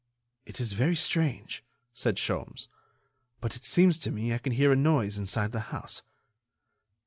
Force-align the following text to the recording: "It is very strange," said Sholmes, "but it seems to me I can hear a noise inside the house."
"It 0.47 0.59
is 0.59 0.73
very 0.73 0.95
strange," 0.95 1.63
said 1.93 2.15
Sholmes, 2.15 2.67
"but 3.39 3.55
it 3.55 3.63
seems 3.63 3.99
to 3.99 4.09
me 4.09 4.33
I 4.33 4.39
can 4.39 4.53
hear 4.53 4.71
a 4.71 4.75
noise 4.75 5.19
inside 5.19 5.51
the 5.51 5.59
house." 5.69 6.01